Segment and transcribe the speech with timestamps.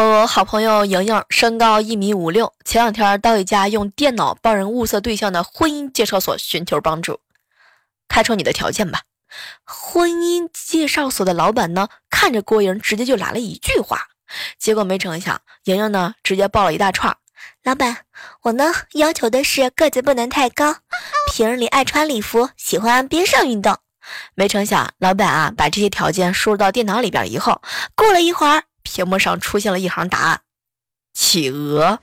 [0.00, 7.20] 我好朋友莹莹身高一米五六，前两天到一家用电脑帮人物色对象的婚姻介绍所寻求帮助。
[8.08, 9.02] 开出你的条件吧。
[9.64, 14.08] 婚姻介绍所的老板呢，看着郭莹直接就来了一句话，
[14.58, 17.14] 结果没成想，莹莹呢直接报了一大串。
[17.62, 17.98] 老板，
[18.44, 20.76] 我呢要求的是个子不能太高，
[21.30, 23.76] 平日里爱穿礼服，喜欢边上运动。
[24.34, 27.60] 没成想，老板啊把这些条件输入到电脑里边以后，
[27.94, 28.64] 过了一会儿。
[29.00, 30.42] 屏幕上出现了一行答案：
[31.14, 31.98] 企鹅。